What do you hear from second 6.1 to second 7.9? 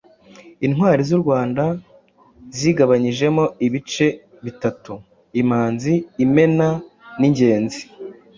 Imena n’Ingenzi.